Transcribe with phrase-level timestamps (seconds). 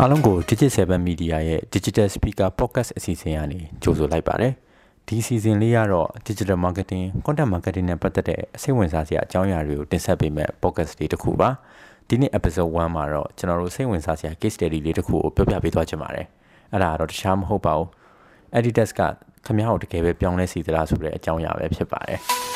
[0.00, 4.52] အားလုံးကို Digit7 Media ရဲ့ Digital Speaker Podcast အစီအစဉ်ကနေကြိုဆိုလိုက်ပါတယ်။
[5.06, 11.50] ဒီအစီအစဉ်လေးကတော့ Digital Marketing, Content Marketing နဲ့ပတ်သက်တဲ့စိတ်ဝင်စားစရာအကြောင်းအရာတွေကိုတင်ဆက်ပေးမယ့် podcast လေးတစ်ခုပါ။
[12.08, 16.26] ဒီနေ့ episode 1မှာတော့ကျွန်တော်တို့စိတ်ဝင်စားစရာ case study လေးတစ်ခုကိုပြောပြပေးသွားချင်ပါတယ်။
[16.72, 17.88] အဲ့ဒါကတော့တခြားမဟုတ်ပါဘူး။
[18.58, 19.00] Editors က
[19.46, 22.20] ခမ ्या ကိုတကယ်ပဲပြောင်းလဲစီသလားဆိုတဲ့အကြောင်းအရာပဲဖြစ်ပါတယ်။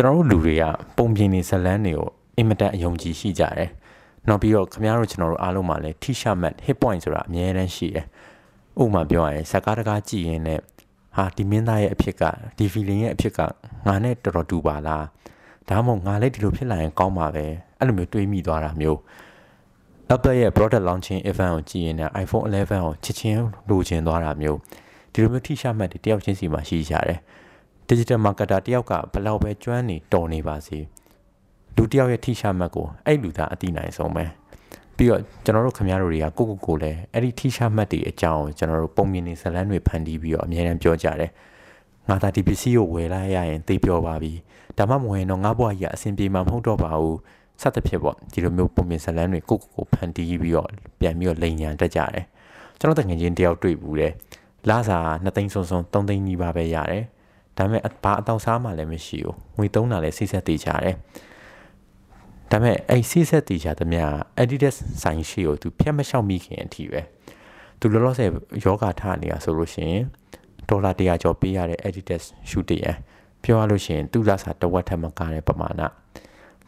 [0.00, 0.64] ကျွန်တော်တို့လူတွေက
[0.96, 3.70] ပုံပြင်နေဇလန်းတွေကိုအင်မတန်အယုံကြည်ရှိကြတယ်။
[4.28, 8.06] နောက်ပြီးတော့ခင်ဗျားတို့ကျွန်တော်တို့အားလုံးမှာလည်း T-shirt mat hit point ဆိုတာအများတန်းရှိတယ်။
[8.82, 10.62] ဥပမာပြောရရင်ဇကားတကားကြည့်ရင်လည်း
[11.16, 12.22] ဟာဒီမင်းသားရဲ့အဖြစ်က
[12.56, 13.40] ဒီ feeling ရဲ့အဖြစ်က
[13.86, 15.04] ငါနဲ့တော်တော်တူပါလား။
[15.68, 17.44] ဒါမှမဟုတ်ငါလည်းဒီလိုဖြစ်လာရင်ကောင်းပါပဲ။
[17.78, 18.98] အဲ့လိုမျိုးတွေးမိသွားတာမျိုး။
[20.14, 24.58] Apple ရဲ့ product launching event ကိုကြည့်ရင်လည်း iPhone 11ကိုချစ်ချင်းလိုချင်သွားတာမျိုး
[25.12, 27.20] ဒီလိုမျိုး T-shirt mat တွေတယောက်ချင်းစီမှာရှိကြတယ်။
[27.90, 30.78] digital marketer တယောက်ကဘလောက်ပဲကျွမ်းနေတော်နေပါစေ
[31.76, 34.24] လူတယောက်ရဲ့ထိရှာမှတ်ကိုအဲ့လူသားအတိနိုင်ဆုံးပဲ
[34.96, 41.30] ပြီးတော့ကျွန်တော်တို့ခင်ဗျားတို့တွေကကိုကိုကိုလည်းအဲ့ဒီထိရှာမှတ်တွေအကြောင်းကျွန်တော်တို့ပုံမြင်နေဇလန်းတွေဖန်တီးပြီးတော့အများအားပြောကြတယ်
[42.08, 44.32] ငါသာဒီပစ္စည်းကိုဝယ်လိုက်ရရင်သိပြောပါပြီ
[44.78, 47.18] ဒါမှမဟုတ်ရင်တော့ငါဘွားကြီးအဆင်ပြေမှာမဟုတ်တော့ပါဘူး
[47.62, 50.68] စသဖြင့်ပေါ့ဒီလိုမျိုးပုံမြင်ဇလန်းတွေကိုကိုကိုဖန်တီးပြီးတော့
[51.00, 52.24] ပြန်ပြီးတော့လိန်ညာတက်ကြတယ်
[52.78, 54.12] ကျွန်တော်တငယ်ချင်းတယောက်တွေ့ဘူးတယ်
[54.68, 57.04] လာစာ2သိန်းစုံစုံ3သိန်းနီးပါးပဲရတယ်
[57.60, 60.96] ဒါပေမဲ့ဘာအတောက်စားမှလည်းမရှိဘူးငွေသုံးတာလည်းစိတ်ဆက်တည်ကြတယ်
[62.50, 64.04] ဒါပေမဲ့အဲ့စိတ်ဆက်တည်ကြသမျှ
[64.40, 67.00] Adidas ဆိုင်ရှိကိုသူဖြတ်မလျှောက်မိခင်အထိပဲ
[67.80, 68.30] သူလောလောဆယ်
[68.64, 70.02] ယောဂထားနေတာဆိုလို့ရှိရင်
[70.68, 72.84] ဒေါ်လာ100ကျော်ပေးရတဲ့ Adidas ရှူတရ
[73.42, 75.88] ပြောရလို့ရှိရင်သူ့လက်စာတဝက်ထက်မကတဲ့ပမာဏဒါ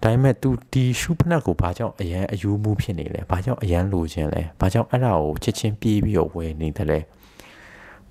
[0.03, 6.99] ပေမဲ့ तू ဒီရှုဖနက်ကိုဘာကြောင့်အရန်အယူမှုဖြစ်နေလဲဘာကြောင့်အရန်လိုချင်လဲဘာကြောင့်အဲ့ဒါကိုချစ်ချင်းပြေးပြီးတော့ဝယ်နေတယ်လဲ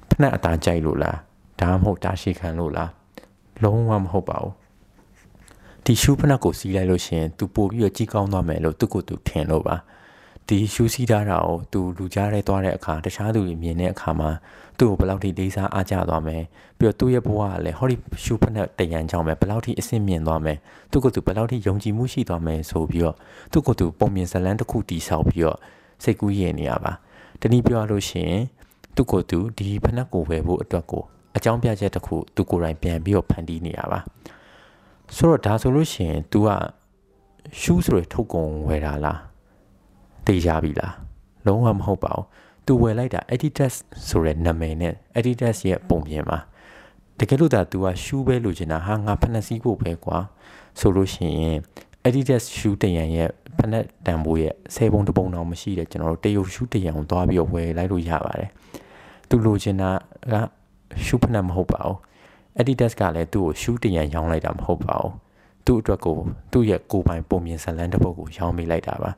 [0.09, 1.18] ဖနက်အသားကြိုက်လို့လား
[1.62, 2.92] ဒါမှမဟုတ်တာရှိခံလို့လား
[3.64, 4.54] လုံးဝမဟုတ်ပါဘူး
[5.86, 9.76] ဒီရှူးဖနက်ကိုစီးလိုက်လို့ရှင်သူပို့ပြီးတော့ကြီးကောင်းသွားမယ်လို့သူ့ကိုယ်သူထင်လို့ပါ
[10.48, 14.30] ဒီရှူးစီးထားတာကိုသူလူကြားထဲသွားတဲ့အခါတခြားသူတွေမြင်တဲ့အခါမှာ
[14.78, 16.44] သူ့ကိုဘယ်လောက်ထိလေးစားအားကြသွားမယ်
[16.78, 20.58] ပြီးတော့သူ့ရဲ့ဘဝကလည်းဟောဒီရှူးဖနက်တရန်ကြောင့်ပဲဘယ်လောက်ထိအဆင့်မြင့်သွားမယ်
[20.92, 23.16] သူ့ကိုယ်သူဘယ်လောက်ထိယုံကြည်မှုရှိသွားမယ်ဆိုပြီးတော့
[23.52, 25.58] သူ့ကိုယ်သူပုံမြင်ဇလန်းတစ်ခုတီးဆောက်ပြီးတော့
[26.04, 26.94] စိတ်ကူးရင်နေရပါ
[27.42, 28.42] တနည်းပြောရလို့ရှိရင်
[28.96, 31.04] သူ့ကိုယ်သူဒီဖနက်ကိုဝယ်ဖို့အတွက်ကို
[31.37, 34.00] အကြောင်းပြချက်တစ်ခုသူကိုယ်တိုင်ပြန်ပြီးတော့ဖန်တီးနေရပါ
[35.15, 36.49] ဆိုတော့ဒါဆိုလို့ရှိရင် तू က
[37.61, 39.21] ရှူးဆိုရထုတ်ကုန်ဝယ်တာလား
[40.27, 40.94] တေးကြပြီလား
[41.47, 42.25] လုံးဝမဟုတ်ပါဘူး
[42.67, 43.75] तू ဝယ်လိုက်တာ Adidas
[44.09, 46.39] ဆိုတဲ့နာမည်နဲ့ Adidas ရဲ့ပုံပြင်မှာ
[47.19, 50.19] တကယ်လို့ဒါ तू ကရှူးပဲလိုချင်တာဟာငါဖက်နှက်စည်းဖို့ပဲကွာ
[50.78, 51.56] ဆိုလို့ရှိရင်
[52.06, 58.50] Adidas ရှူးတရံရဲ့ဖက်နှက်တန်ဖိုးရဲ့ဆယ်ပုံတစ်ပုံတောင်မရှိတဲ့ကျွန်တော်တို့တရုတ်ရှူးတရံကိုသွားပြီးတော့ဝယ်လိုက်လို့ရပါတယ်
[59.28, 59.91] သူလိုချင်တာ
[60.33, 60.34] က
[61.03, 61.97] ရှူးဖနက်မဟုတ်ပါဘူး
[62.59, 65.12] Adidas ကလည်းသူ့ကိုရှူးတရံရောင်းလိုက်တာမဟုတ်ပါဘူး
[65.66, 66.18] သူ့အတွက်ကို
[66.52, 69.12] သူ့ရဲ့ကိုယ်ပိုင်ပုံမြင်ဇလန်းတစ်ပုဒ်ကိုရောင်းပေးလိုက်တာပါ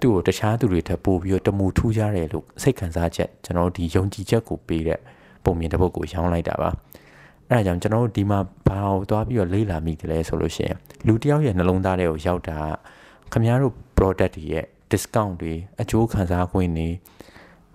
[0.00, 5.00] သူ့ကိုတခြားသူတွေထပ်ပို့ပြီးတော့တမူထူးကြတယ်လို့စိတ်ခံစားချက်ကျွန်တော်တို့ဒီယုံကြည်ချက်ကိုပေးတဲ့
[5.44, 6.70] ပုံမြင်တစ်ပုဒ်ကိုရောင်းလိုက်တာပါ
[7.48, 10.76] အဲဒါကြောင့်ကျွန်တော်တို့ဒီမှာဘာကိုသွားပြီးတော့လေ့လာမိတယ်လဲဆိုလို့ရှိရင်
[11.06, 12.58] လူတယောက်ရဲ့နှလုံးသားထဲကိုရောက်တာ
[13.32, 16.88] ခမည်းတော် product တွေရဲ့ discount တွေအကျိုးခံစား권တွေ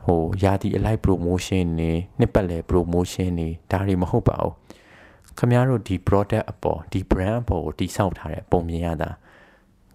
[0.06, 4.54] ဟိုယာတီအလိုက် promotion နေနှစ်ပတ်လည် promotion နေဒါတွေမဟုတ်ပါဘူး
[5.38, 9.10] ခင်ဗျားတို့ဒီ product အပေါ်ဒီ brand အပေါ်ကိုတိဆောက်ထားတဲ့ပုံမြင်ရတာ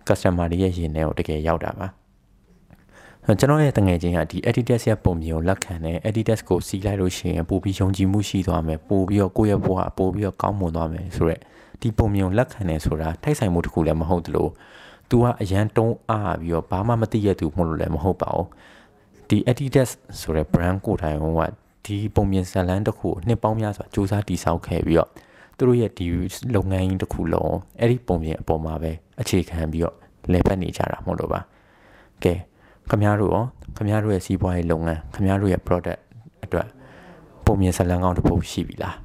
[0.06, 1.88] customer တွေရဲ့ရင်ထဲကိုတကယ်ရောက်တာပါ
[3.24, 11.40] ကျွန်တော်ရဲ့တငယ်ချင်းကဒီ Adidas ရဲ့ပုံမြင်ကိုလက်ခံတယ် Adidas ကိုစီးလိုက်လို့ရှိရင်ပို့ပြီးယုံကြည်မှုရှိသွားမယ်ပို့ပြီးတော့ကိုယ့်ရဲ့ဘဝပို့ပြီးတော့ကောင်းမွန်သွားမယ်ဆိုတော့
[11.80, 14.48] ဒီပုံမြင်ကိုလက်ခံတယ်ဆိုတာထိုက်ဆိုင်မှုတစ်ခုလည်းမဟုတ်သလို
[15.10, 18.46] तू ကအရန်တုံးအားပြီးတော့ဘာမှမသိရသူမဟုတ်လို့လည်းမဟုတ်ပါဘူး
[19.30, 21.40] ဒီ Adidas ဆိုတဲ့ brand ကိုတိုင်ဟိုက
[21.86, 25.10] ဒီပုံမြင်ဇာတ်လမ်းတစ်ခုကိုနှစ်ပေါင်းများစွာစူးစမ်းတည်ဆောက်ခဲ့ပြီးတော့
[25.56, 26.06] သူတို့ရဲ့ဒီ
[26.54, 29.96] လုပ်ငန်းကြီးတစ်ခုလုံးအဲ့ဒီပုံမြင်အပေါ်မှာပဲအခြေခံပြီးတော့
[30.32, 31.40] လဲပတ်နေကြတာမဟုတ်လို့ပါ
[32.24, 32.34] ကဲ
[32.90, 33.44] ခမရတို့ရော
[33.76, 36.00] ခမရတို့ရဲ့စီးပွားရေးလုပ်ငန်းခမရတို့ရဲ့ product
[36.44, 36.68] အတွက်
[37.44, 38.96] ပုံမြင်ဇာတ်လမ်းကောင်းတစ်ပုဒ်ရှိပြီလား